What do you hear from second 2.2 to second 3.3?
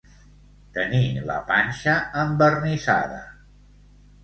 envernissada.